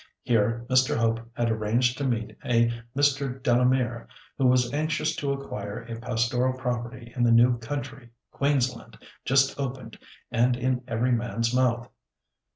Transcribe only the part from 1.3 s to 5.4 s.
had arranged to meet a Mr. Delamere, who was anxious to